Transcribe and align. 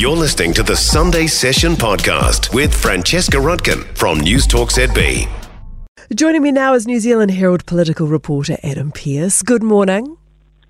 You're 0.00 0.16
listening 0.16 0.54
to 0.54 0.62
the 0.62 0.76
Sunday 0.76 1.26
Session 1.26 1.74
podcast 1.74 2.54
with 2.54 2.74
Francesca 2.74 3.36
Rudkin 3.36 3.84
from 3.98 4.18
News 4.18 4.46
Talk 4.46 4.70
ZB. 4.70 5.28
Joining 6.14 6.40
me 6.40 6.52
now 6.52 6.72
is 6.72 6.86
New 6.86 6.98
Zealand 7.00 7.32
Herald 7.32 7.66
political 7.66 8.06
reporter 8.06 8.56
Adam 8.62 8.92
Pearse. 8.92 9.42
Good 9.42 9.62
morning. 9.62 10.16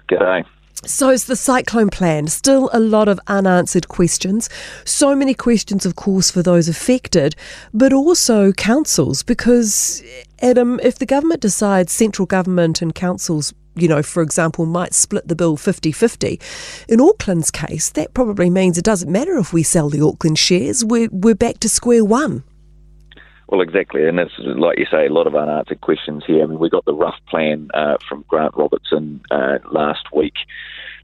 G'day. 0.08 0.44
So 0.84 1.10
is 1.10 1.26
the 1.26 1.36
cyclone 1.36 1.90
plan. 1.90 2.26
Still 2.26 2.70
a 2.72 2.80
lot 2.80 3.06
of 3.06 3.20
unanswered 3.28 3.86
questions. 3.86 4.48
So 4.84 5.14
many 5.14 5.34
questions, 5.34 5.86
of 5.86 5.94
course, 5.94 6.28
for 6.28 6.42
those 6.42 6.68
affected, 6.68 7.36
but 7.72 7.92
also 7.92 8.50
councils. 8.50 9.22
Because, 9.22 10.02
Adam, 10.42 10.80
if 10.82 10.98
the 10.98 11.06
government 11.06 11.40
decides, 11.40 11.92
central 11.92 12.26
government 12.26 12.82
and 12.82 12.96
councils, 12.96 13.54
you 13.74 13.88
know, 13.88 14.02
for 14.02 14.22
example, 14.22 14.66
might 14.66 14.94
split 14.94 15.26
the 15.28 15.36
bill 15.36 15.56
50 15.56 15.92
50, 15.92 16.40
in 16.88 17.00
Auckland's 17.00 17.50
case, 17.50 17.90
that 17.90 18.14
probably 18.14 18.50
means 18.50 18.78
it 18.78 18.84
doesn't 18.84 19.10
matter 19.10 19.36
if 19.38 19.52
we 19.52 19.62
sell 19.62 19.88
the 19.88 20.04
Auckland 20.04 20.38
shares, 20.38 20.84
we're, 20.84 21.08
we're 21.12 21.34
back 21.34 21.58
to 21.60 21.68
square 21.68 22.04
one. 22.04 22.44
Well, 23.50 23.62
exactly, 23.62 24.06
and 24.06 24.20
it's 24.20 24.32
like 24.38 24.78
you 24.78 24.86
say, 24.88 25.06
a 25.06 25.12
lot 25.12 25.26
of 25.26 25.34
unanswered 25.34 25.80
questions 25.80 26.22
here. 26.24 26.44
I 26.44 26.46
mean, 26.46 26.60
we 26.60 26.70
got 26.70 26.84
the 26.84 26.94
rough 26.94 27.18
plan 27.28 27.68
uh, 27.74 27.96
from 28.08 28.24
Grant 28.28 28.54
Robertson 28.56 29.20
uh, 29.32 29.58
last 29.72 30.06
week 30.14 30.34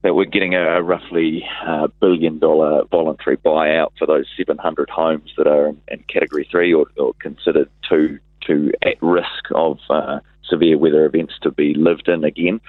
that 0.02 0.14
we're 0.14 0.26
getting 0.26 0.54
a, 0.54 0.80
roughly 0.80 1.44
uh, 1.66 1.88
billion 2.00 2.38
dollar 2.38 2.84
voluntary 2.84 3.36
buyout 3.38 3.90
for 3.98 4.06
those 4.06 4.26
700 4.36 4.88
homes 4.88 5.32
that 5.36 5.48
are 5.48 5.66
in, 5.66 5.80
in 5.88 6.04
Category 6.04 6.46
Three 6.48 6.72
or, 6.72 6.86
or, 6.96 7.14
considered 7.18 7.68
too 7.88 8.20
too 8.40 8.72
at 8.82 9.02
risk 9.02 9.50
of 9.52 9.80
uh, 9.90 10.20
severe 10.48 10.78
weather 10.78 11.04
events 11.06 11.34
to 11.42 11.50
be 11.50 11.74
lived 11.74 12.08
in 12.08 12.24
again. 12.24 12.60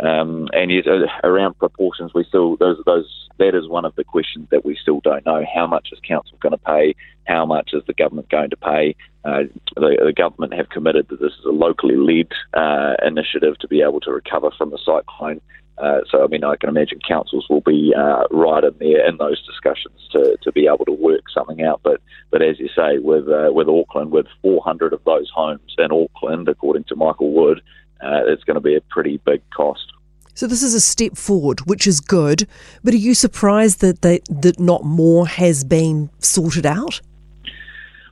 Um, 0.00 0.48
and 0.52 0.70
yet, 0.70 0.86
uh, 0.86 1.06
around 1.24 1.58
proportions, 1.58 2.12
we 2.14 2.24
still 2.24 2.56
those 2.56 2.78
those 2.84 3.28
that 3.38 3.54
is 3.54 3.68
one 3.68 3.84
of 3.84 3.94
the 3.96 4.04
questions 4.04 4.48
that 4.50 4.64
we 4.64 4.76
still 4.80 5.00
don't 5.00 5.24
know. 5.24 5.44
How 5.54 5.66
much 5.66 5.88
is 5.92 5.98
council 6.06 6.36
going 6.40 6.52
to 6.52 6.58
pay? 6.58 6.94
How 7.26 7.46
much 7.46 7.70
is 7.72 7.82
the 7.86 7.94
government 7.94 8.28
going 8.28 8.50
to 8.50 8.56
pay? 8.56 8.94
Uh, 9.24 9.44
the, 9.74 9.96
the, 10.04 10.12
government 10.12 10.54
have 10.54 10.68
committed 10.68 11.08
that 11.08 11.20
this 11.20 11.32
is 11.32 11.44
a 11.44 11.50
locally 11.50 11.96
led 11.96 12.28
uh, 12.54 12.94
initiative 13.04 13.58
to 13.58 13.68
be 13.68 13.82
able 13.82 14.00
to 14.00 14.12
recover 14.12 14.50
from 14.56 14.70
the 14.70 14.78
cyclone. 14.78 15.40
Uh, 15.78 16.00
so, 16.10 16.24
I 16.24 16.26
mean, 16.26 16.42
I 16.42 16.56
can 16.56 16.70
imagine 16.70 17.00
councils 17.06 17.46
will 17.50 17.60
be 17.60 17.92
uh, 17.96 18.24
right 18.30 18.64
in 18.64 18.74
there 18.78 19.06
in 19.06 19.18
those 19.18 19.44
discussions 19.46 20.08
to, 20.12 20.38
to 20.42 20.52
be 20.52 20.66
able 20.66 20.86
to 20.86 20.92
work 20.92 21.22
something 21.32 21.62
out. 21.62 21.80
But, 21.82 22.00
but 22.30 22.40
as 22.40 22.58
you 22.58 22.68
say, 22.74 22.98
with 22.98 23.28
uh, 23.28 23.50
with 23.52 23.68
Auckland, 23.68 24.10
with 24.10 24.26
400 24.42 24.92
of 24.92 25.04
those 25.04 25.30
homes 25.34 25.74
in 25.76 25.92
Auckland, 25.92 26.48
according 26.48 26.84
to 26.84 26.96
Michael 26.96 27.32
Wood, 27.32 27.60
uh, 28.02 28.24
it's 28.26 28.44
going 28.44 28.54
to 28.54 28.60
be 28.60 28.74
a 28.74 28.80
pretty 28.80 29.18
big 29.18 29.42
cost. 29.50 29.92
So 30.34 30.46
this 30.46 30.62
is 30.62 30.74
a 30.74 30.80
step 30.80 31.16
forward, 31.16 31.60
which 31.62 31.86
is 31.86 32.00
good. 32.00 32.46
But 32.84 32.92
are 32.92 32.98
you 32.98 33.14
surprised 33.14 33.80
that 33.80 34.02
they, 34.02 34.20
that 34.28 34.60
not 34.60 34.84
more 34.84 35.26
has 35.26 35.64
been 35.64 36.10
sorted 36.18 36.66
out? 36.66 37.00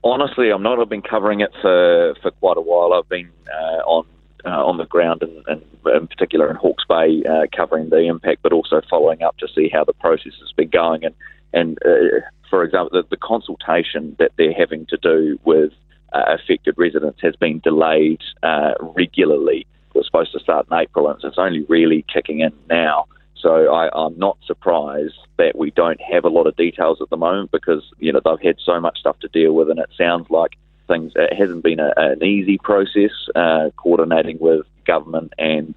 Honestly, 0.02 0.50
I'm 0.50 0.62
not. 0.62 0.78
I've 0.78 0.88
been 0.88 1.02
covering 1.02 1.40
it 1.40 1.50
for, 1.60 2.14
for 2.22 2.30
quite 2.30 2.56
a 2.56 2.62
while. 2.62 2.94
I've 2.94 3.08
been 3.08 3.30
uh, 3.50 3.82
on 3.86 4.06
uh, 4.46 4.64
on 4.64 4.76
the 4.76 4.86
ground, 4.86 5.22
and 5.22 5.62
in, 5.86 6.06
particular 6.06 6.50
in 6.50 6.56
Hawke's 6.56 6.84
Bay, 6.88 7.22
uh, 7.28 7.46
covering 7.54 7.90
the 7.90 8.06
impact, 8.06 8.42
but 8.42 8.52
also 8.52 8.80
following 8.88 9.22
up 9.22 9.36
to 9.38 9.48
see 9.54 9.68
how 9.72 9.84
the 9.84 9.92
process 9.94 10.32
has 10.40 10.52
been 10.56 10.68
going. 10.68 11.04
And 11.04 11.14
and 11.52 11.78
uh, 11.84 12.20
for 12.50 12.64
example, 12.64 13.02
the, 13.02 13.08
the, 13.08 13.16
consultation 13.16 14.16
that 14.18 14.32
they're 14.36 14.52
having 14.52 14.86
to 14.86 14.96
do 14.96 15.38
with 15.44 15.72
uh, 16.12 16.24
affected 16.26 16.74
residents 16.76 17.20
has 17.22 17.36
been 17.36 17.60
delayed 17.60 18.20
uh, 18.42 18.72
regularly 18.80 19.66
was 19.94 20.06
supposed 20.06 20.32
to 20.32 20.40
start 20.40 20.66
in 20.70 20.76
April, 20.76 21.08
and 21.08 21.22
it's 21.22 21.38
only 21.38 21.62
really 21.68 22.04
kicking 22.12 22.40
in 22.40 22.52
now. 22.68 23.06
So 23.40 23.72
I, 23.72 24.06
am 24.06 24.18
not 24.18 24.38
surprised 24.46 25.18
that 25.36 25.56
we 25.56 25.70
don't 25.70 26.00
have 26.00 26.24
a 26.24 26.28
lot 26.28 26.46
of 26.46 26.56
details 26.56 26.98
at 27.00 27.10
the 27.10 27.16
moment 27.16 27.50
because 27.50 27.82
you 27.98 28.12
know 28.12 28.20
they've 28.24 28.46
had 28.46 28.56
so 28.64 28.80
much 28.80 28.98
stuff 28.98 29.18
to 29.20 29.28
deal 29.28 29.52
with, 29.52 29.70
and 29.70 29.78
it 29.78 29.90
sounds 29.96 30.28
like 30.30 30.56
things. 30.86 31.12
It 31.16 31.32
hasn't 31.34 31.62
been 31.62 31.80
a, 31.80 31.92
an 31.96 32.22
easy 32.22 32.58
process 32.58 33.10
uh, 33.34 33.70
coordinating 33.76 34.38
with 34.40 34.66
government 34.86 35.32
and 35.38 35.74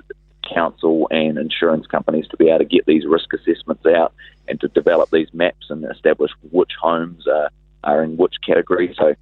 council 0.53 1.07
and 1.11 1.37
insurance 1.37 1.87
companies 1.87 2.27
to 2.29 2.37
be 2.37 2.49
able 2.49 2.59
to 2.59 2.65
get 2.65 2.85
these 2.85 3.05
risk 3.05 3.33
assessments 3.33 3.85
out 3.85 4.13
and 4.47 4.59
to 4.61 4.67
develop 4.69 5.09
these 5.11 5.33
maps 5.33 5.67
and 5.69 5.83
establish 5.85 6.31
which 6.51 6.71
homes 6.81 7.27
are, 7.27 7.49
are 7.83 8.03
in 8.03 8.17
which 8.17 8.35
category. 8.45 8.93
So 8.97 9.13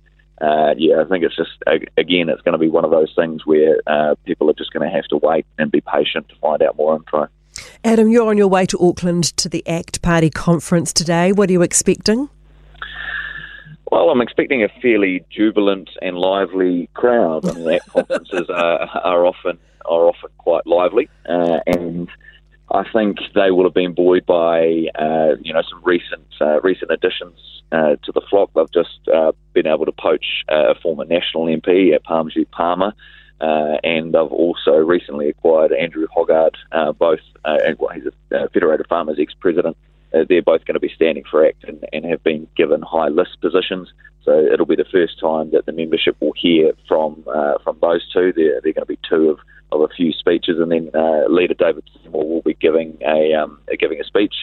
uh, 0.41 0.75
yeah, 0.77 1.01
I 1.01 1.05
think 1.05 1.23
it's 1.23 1.35
just 1.35 1.63
again, 1.97 2.29
it's 2.29 2.41
going 2.41 2.53
to 2.53 2.59
be 2.59 2.69
one 2.69 2.83
of 2.85 2.91
those 2.91 3.13
things 3.15 3.45
where 3.45 3.77
uh, 3.87 4.15
people 4.25 4.49
are 4.49 4.53
just 4.53 4.71
going 4.71 4.87
to 4.87 4.93
have 4.93 5.05
to 5.05 5.17
wait 5.17 5.45
and 5.57 5.71
be 5.71 5.81
patient 5.81 6.27
to 6.29 6.35
find 6.35 6.61
out 6.61 6.75
more 6.75 6.95
info. 6.95 7.27
Adam, 7.83 8.09
you're 8.09 8.27
on 8.27 8.37
your 8.37 8.47
way 8.47 8.65
to 8.65 8.77
Auckland 8.79 9.23
to 9.37 9.47
the 9.47 9.65
ACT 9.65 10.01
Party 10.01 10.29
conference 10.29 10.91
today. 10.91 11.31
What 11.31 11.49
are 11.49 11.53
you 11.53 11.61
expecting? 11.61 12.29
Well, 13.91 14.09
I'm 14.09 14.21
expecting 14.21 14.63
a 14.63 14.69
fairly 14.81 15.23
jubilant 15.29 15.89
and 16.01 16.17
lively 16.17 16.89
crowd. 16.93 17.47
I 17.47 17.53
mean, 17.53 17.79
conferences 17.89 18.49
are, 18.49 18.79
are 19.03 19.25
often 19.25 19.59
are 19.85 20.07
often 20.07 20.29
quite 20.39 20.65
lively, 20.65 21.07
uh, 21.29 21.59
and 21.67 22.09
I 22.71 22.83
think 22.91 23.19
they 23.35 23.51
will 23.51 23.65
have 23.65 23.75
been 23.75 23.93
buoyed 23.93 24.25
by 24.25 24.87
uh, 24.95 25.35
you 25.41 25.53
know 25.53 25.61
some 25.69 25.81
recent 25.83 26.25
uh, 26.41 26.59
recent 26.61 26.91
additions 26.91 27.37
uh, 27.71 27.95
to 28.03 28.11
the 28.11 28.21
flock. 28.29 28.49
They've 28.55 28.71
just 28.73 29.07
uh, 29.13 29.33
been 29.53 29.67
able 29.67 29.85
to 29.85 29.91
poach 29.91 30.43
uh, 30.51 30.71
a 30.71 30.75
former 30.75 31.05
national 31.05 31.45
MP 31.45 31.93
at 31.93 32.03
Parmjeet 32.03 32.47
Parmar. 32.47 32.93
Uh, 33.41 33.77
and 33.83 34.13
they've 34.13 34.31
also 34.31 34.71
recently 34.71 35.27
acquired 35.27 35.73
Andrew 35.73 36.07
Hoggard, 36.15 36.55
uh, 36.71 36.93
both, 36.93 37.19
uh, 37.43 37.57
well, 37.77 37.93
he's 37.93 38.05
a 38.31 38.49
Federated 38.49 38.87
Farmers 38.87 39.17
ex-president. 39.19 39.75
They're 40.23 40.41
both 40.41 40.65
going 40.65 40.75
to 40.75 40.79
be 40.79 40.91
standing 40.95 41.23
for 41.29 41.45
ACT 41.45 41.63
and, 41.65 41.85
and, 41.91 42.05
have 42.05 42.23
been 42.23 42.47
given 42.55 42.81
high 42.81 43.09
list 43.09 43.41
positions. 43.41 43.91
So 44.23 44.31
it'll 44.31 44.65
be 44.65 44.75
the 44.75 44.85
first 44.91 45.19
time 45.19 45.51
that 45.51 45.65
the 45.65 45.71
membership 45.71 46.15
will 46.19 46.33
hear 46.35 46.71
from 46.87 47.23
from 47.63 47.77
those 47.81 48.07
two. 48.11 48.33
They're, 48.35 48.61
they're 48.61 48.73
going 48.73 48.85
to 48.85 48.85
be 48.85 48.99
two 49.07 49.29
of, 49.29 49.39
of 49.71 49.81
a 49.81 49.93
few 49.93 50.11
speeches, 50.13 50.59
and 50.59 50.71
then 50.71 50.91
leader 51.29 51.53
David 51.53 51.83
Seymour 52.03 52.27
will 52.27 52.41
be 52.41 52.55
giving 52.55 52.97
a 53.05 53.33
um, 53.33 53.59
giving 53.79 53.99
a 53.99 54.03
speech 54.03 54.33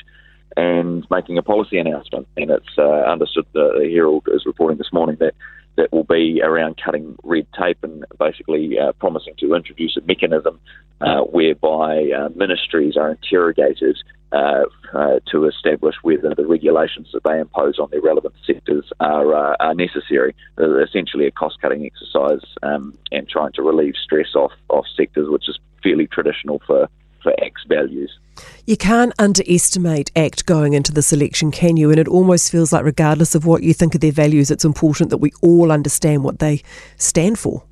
and 0.57 1.07
making 1.11 1.39
a 1.39 1.43
policy 1.43 1.79
announcement. 1.79 2.29
And 2.37 2.51
it's 2.51 2.79
uh, 2.79 2.83
understood 2.83 3.47
the 3.53 3.89
Herald 3.91 4.29
is 4.33 4.47
reporting 4.47 4.79
this 4.79 4.93
morning 4.93 5.17
that 5.21 5.35
that 5.77 5.93
will 5.93 6.05
be 6.05 6.41
around 6.43 6.81
cutting 6.83 7.17
red 7.23 7.47
tape 7.59 7.79
and 7.83 8.05
basically 8.19 8.79
uh, 8.79 8.93
promising 8.93 9.35
to 9.39 9.55
introduce 9.55 9.97
a 9.97 10.01
mechanism 10.03 10.61
uh, 11.01 11.23
whereby 11.23 12.11
uh, 12.11 12.29
ministries 12.35 12.97
are 12.97 13.11
interrogated 13.13 13.97
uh, 14.33 14.63
uh, 14.95 15.21
to 15.31 15.47
establish 15.47 15.95
whether 16.03 16.35
the 16.35 16.47
regulations 16.47 17.09
that 17.13 17.23
they 17.25 17.39
impose 17.39 17.79
on 17.79 17.89
their 17.91 18.01
relevant 18.01 18.35
sectors 18.47 18.85
are, 19.01 19.35
are 19.35 19.75
necessary. 19.75 20.35
essentially, 20.59 21.27
a 21.27 21.31
cost-cutting 21.31 21.85
exercise 21.85 22.41
um, 22.63 22.97
and 23.11 23.29
trying 23.29 23.53
to 23.53 23.63
relieve 23.63 23.95
stress 24.03 24.35
off 24.35 24.53
off 24.71 24.87
sectors, 24.97 25.29
which 25.29 25.49
is 25.49 25.59
fairly 25.83 26.07
traditional 26.07 26.63
for 26.67 26.89
for 27.23 27.33
ACT's 27.43 27.65
values. 27.69 28.19
You 28.67 28.77
can't 28.77 29.13
underestimate 29.19 30.11
ACT 30.17 30.47
going 30.47 30.73
into 30.73 30.93
this 30.93 31.13
election, 31.13 31.51
can 31.51 31.77
you? 31.77 31.91
And 31.91 31.99
it 31.99 32.09
almost 32.09 32.51
feels 32.51 32.73
like, 32.73 32.85
regardless 32.85 33.35
of 33.35 33.45
what 33.45 33.63
you 33.63 33.75
think 33.75 33.95
of 33.95 34.01
their 34.01 34.13
values, 34.13 34.51
it's 34.51 34.65
important 34.65 35.11
that 35.11 35.19
we 35.19 35.33
all 35.43 35.71
understand 35.71 36.25
what 36.25 36.39
they 36.39 36.63
stand 36.97 37.39
for. 37.39 37.65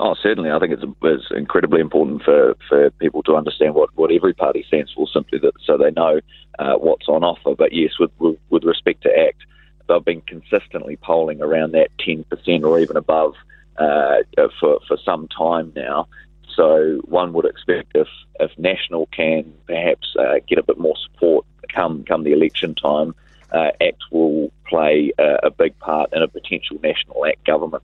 Oh, 0.00 0.14
certainly. 0.20 0.50
I 0.50 0.58
think 0.58 0.72
it's, 0.72 0.82
it's 1.02 1.30
incredibly 1.30 1.80
important 1.80 2.22
for, 2.22 2.56
for 2.68 2.90
people 2.92 3.22
to 3.24 3.36
understand 3.36 3.74
what, 3.74 3.90
what 3.94 4.10
every 4.10 4.34
party 4.34 4.64
stands 4.66 4.92
for, 4.92 5.06
simply 5.06 5.38
that 5.40 5.52
so 5.64 5.76
they 5.76 5.90
know 5.90 6.20
uh, 6.58 6.74
what's 6.74 7.08
on 7.08 7.22
offer. 7.24 7.54
But 7.54 7.72
yes, 7.72 7.92
with, 7.98 8.10
with, 8.18 8.38
with 8.50 8.64
respect 8.64 9.02
to 9.02 9.10
ACT, 9.10 9.42
they've 9.88 10.04
been 10.04 10.22
consistently 10.22 10.96
polling 10.96 11.40
around 11.40 11.72
that 11.72 11.88
10% 11.98 12.24
or 12.64 12.78
even 12.78 12.96
above 12.96 13.34
uh, 13.76 14.16
for, 14.58 14.80
for 14.88 14.96
some 15.04 15.28
time 15.28 15.72
now. 15.76 16.08
So 16.54 17.00
one 17.04 17.32
would 17.32 17.44
expect 17.44 17.92
if, 17.94 18.08
if 18.40 18.50
National 18.58 19.06
can 19.06 19.52
perhaps 19.66 20.14
uh, 20.18 20.34
get 20.46 20.58
a 20.58 20.62
bit 20.62 20.78
more 20.78 20.94
support 20.96 21.46
come 21.72 22.04
come 22.04 22.24
the 22.24 22.32
election 22.32 22.74
time, 22.74 23.14
uh, 23.52 23.70
ACT 23.80 24.02
will 24.10 24.52
play 24.66 25.12
a, 25.18 25.38
a, 25.44 25.50
big 25.50 25.78
part 25.78 26.12
in 26.12 26.22
a 26.22 26.28
potential 26.28 26.78
national 26.82 27.24
ACT 27.26 27.44
government. 27.44 27.82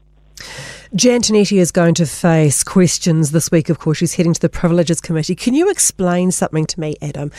Jan 0.95 1.21
Tinetti 1.21 1.59
is 1.59 1.71
going 1.71 1.95
to 1.95 2.07
face 2.07 2.65
questions 2.65 3.33
this 3.33 3.51
week, 3.51 3.69
of 3.69 3.79
course. 3.79 3.99
She's 3.99 4.15
heading 4.15 4.33
to 4.33 4.41
the 4.41 4.49
Privileges 4.49 5.01
Committee. 5.01 5.35
Can 5.35 5.55
you 5.55 5.71
explain 5.71 6.31
something 6.31 6.65
to 6.67 6.81
me, 6.81 6.97
Adam? 7.03 7.31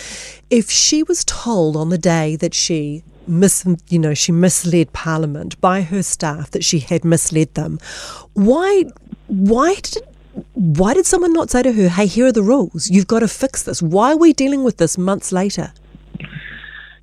If 0.51 0.69
she 0.69 1.01
was 1.03 1.25
told 1.25 1.75
on 1.75 1.89
the 1.89 1.97
day 1.97 2.35
that 2.35 2.53
she 2.53 3.03
mis, 3.25 3.65
you 3.87 3.97
know, 3.97 4.13
she 4.13 4.31
misled 4.31 4.93
Parliament 4.93 5.59
by 5.61 5.81
her 5.81 6.03
staff 6.03 6.51
that 6.51 6.63
she 6.63 6.79
had 6.79 7.03
misled 7.03 7.53
them, 7.55 7.79
why 8.33 8.83
why 9.27 9.75
did 9.75 10.03
why 10.53 10.93
did 10.93 11.05
someone 11.05 11.33
not 11.33 11.49
say 11.49 11.63
to 11.63 11.71
her, 11.73 11.89
hey, 11.89 12.05
here 12.05 12.27
are 12.27 12.31
the 12.31 12.43
rules. 12.43 12.89
You've 12.89 13.07
got 13.07 13.19
to 13.19 13.27
fix 13.27 13.63
this. 13.63 13.81
Why 13.81 14.13
are 14.13 14.17
we 14.17 14.33
dealing 14.33 14.63
with 14.63 14.77
this 14.77 14.97
months 14.97 15.31
later? 15.31 15.73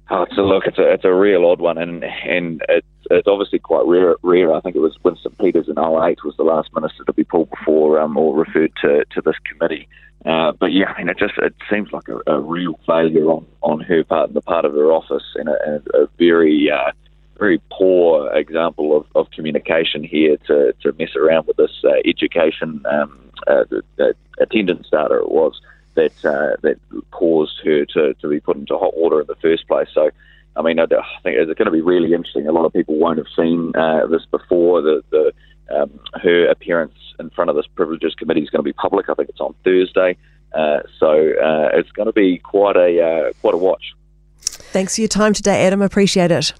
Oh, 0.09 0.23
it's 0.23 0.38
a 0.38 0.43
look. 0.43 0.67
It's 0.67 0.79
a 0.79 0.93
it's 0.93 1.05
a 1.05 1.12
real 1.12 1.44
odd 1.47 1.61
one, 1.61 1.79
and 1.79 2.05
and 2.05 2.62
it's 2.69 2.87
it's 3.11 3.27
obviously 3.27 3.59
quite 3.59 3.85
rare. 3.87 4.15
Rare. 4.23 4.55
I 4.55 4.61
think 4.61 4.77
it 4.77 4.81
was 4.81 4.97
Winston 5.03 5.33
Peters 5.41 5.69
in 5.69 5.79
08 5.79 6.25
was 6.25 6.37
the 6.37 6.44
last 6.44 6.73
minister 6.75 7.03
to 7.05 7.12
be 7.12 7.25
pulled 7.25 7.50
before 7.50 8.00
um, 8.00 8.17
or 8.17 8.37
referred 8.37 8.73
to, 8.83 9.05
to 9.11 9.21
this 9.21 9.35
committee. 9.44 9.88
Uh, 10.25 10.53
but 10.53 10.73
yeah, 10.73 10.93
I 10.93 10.99
mean, 10.99 11.09
it 11.09 11.19
just 11.19 11.35
it 11.38 11.55
seems 11.71 11.93
like 11.93 12.09
a, 12.09 12.21
a 12.31 12.41
real 12.41 12.79
failure 12.87 13.27
on, 13.27 13.47
on 13.62 13.81
her 13.81 14.05
part, 14.05 14.29
and 14.29 14.37
the 14.37 14.43
part 14.43 14.65
of 14.65 14.73
her 14.75 14.93
office, 14.93 15.25
and 15.35 15.49
a, 15.49 15.83
a 15.94 16.06
very 16.19 16.71
uh, 16.71 16.93
very 17.38 17.61
poor 17.71 18.33
example 18.35 18.97
of, 18.97 19.06
of 19.15 19.31
communication 19.31 20.03
here 20.03 20.37
to, 20.47 20.75
to 20.83 20.93
mess 20.99 21.15
around 21.17 21.47
with 21.47 21.56
this 21.56 21.73
uh, 21.85 21.93
education 22.05 22.83
um, 22.91 23.31
uh, 23.47 23.65
the, 23.71 23.83
the 23.97 24.15
attendance 24.38 24.88
data. 24.91 25.17
It 25.17 25.31
was 25.31 25.61
that 25.94 26.25
uh, 26.25 26.56
that 26.62 26.79
caused 27.11 27.61
her 27.65 27.85
to, 27.87 28.15
to 28.15 28.29
be 28.29 28.41
put 28.41 28.56
into 28.56 28.77
hot 28.77 28.97
water 28.97 29.21
in 29.21 29.27
the 29.27 29.37
first 29.37 29.67
place. 29.67 29.88
So. 29.93 30.11
I 30.59 30.62
mean, 30.62 30.79
I 30.79 30.87
think 30.87 31.37
it's 31.37 31.53
going 31.59 31.67
to 31.67 31.71
be 31.71 31.83
really 31.83 32.15
interesting. 32.15 32.49
A 32.49 32.50
lot 32.50 32.65
of 32.65 32.73
people 32.73 32.94
won't 32.94 33.19
have 33.19 33.27
seen 33.37 33.77
uh, 33.77 34.06
this 34.06 34.25
before. 34.31 34.81
The, 34.81 35.05
the 35.11 35.33
um, 35.71 36.00
her 36.15 36.49
appearance 36.49 36.94
in 37.21 37.29
front 37.29 37.50
of 37.50 37.56
this 37.56 37.67
privileges 37.75 38.15
committee 38.15 38.41
is 38.41 38.49
going 38.49 38.61
to 38.61 38.65
be 38.65 38.73
public. 38.73 39.11
I 39.11 39.15
think 39.15 39.29
it's 39.29 39.41
on 39.41 39.55
Thursday, 39.65 40.17
uh, 40.55 40.79
so 40.99 41.11
uh, 41.11 41.77
it's 41.77 41.93
going 41.93 42.06
to 42.06 42.12
be 42.15 42.38
quite 42.38 42.77
a 42.77 43.35
quite 43.43 43.53
a 43.53 43.59
watch. 43.59 43.94
Thanks 44.41 44.94
for 44.94 45.03
your 45.03 45.09
time 45.09 45.35
today, 45.35 45.67
Adam. 45.67 45.83
Appreciate 45.83 46.31
it. 46.31 46.55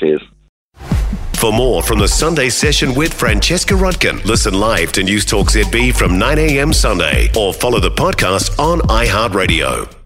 Cheers. 0.00 0.22
For 1.34 1.52
more 1.52 1.82
from 1.82 1.98
the 1.98 2.08
Sunday 2.08 2.50
session 2.50 2.94
with 2.94 3.14
Francesca 3.14 3.74
Rudkin, 3.74 4.22
listen 4.24 4.52
live 4.52 4.92
to 4.92 5.02
News 5.02 5.24
Talk 5.24 5.48
ZB 5.48 5.94
from 5.94 6.18
9 6.18 6.38
a.m. 6.38 6.72
Sunday 6.72 7.30
or 7.36 7.54
follow 7.54 7.80
the 7.80 7.90
podcast 7.90 8.58
on 8.58 8.80
iHeartRadio. 8.80 9.99